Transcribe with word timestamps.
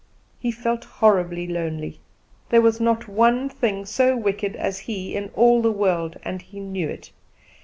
He 0.39 0.49
felt 0.49 0.83
horribly 0.85 1.45
lonely. 1.45 1.99
There 2.49 2.61
was 2.63 2.79
not 2.81 3.07
one 3.07 3.49
thing 3.49 3.85
so 3.85 4.17
wicked 4.17 4.55
as 4.55 4.79
he 4.79 5.13
in 5.15 5.29
all 5.35 5.61
the 5.61 5.71
world, 5.71 6.17
and 6.23 6.41
he 6.41 6.59
knew 6.59 6.89
it. 6.89 7.11